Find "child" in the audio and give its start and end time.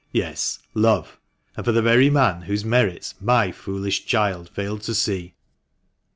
4.07-4.49